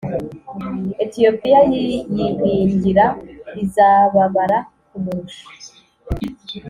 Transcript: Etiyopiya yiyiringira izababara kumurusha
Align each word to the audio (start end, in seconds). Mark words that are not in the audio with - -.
Etiyopiya 1.03 1.61
yiyiringira 1.71 3.05
izababara 3.63 4.57
kumurusha 4.89 5.45